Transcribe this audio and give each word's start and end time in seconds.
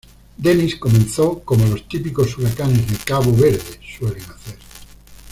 Dennis 0.39 0.77
comenzó 0.79 1.43
como 1.45 1.63
los 1.67 1.87
típicos 1.87 2.35
huracanes 2.35 2.89
de 2.89 2.97
Cabo 3.05 3.31
Verde 3.33 3.79
suelen 3.99 4.23
hacer. 4.23 4.57